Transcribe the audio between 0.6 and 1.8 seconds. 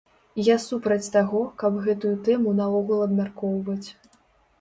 супраць таго, каб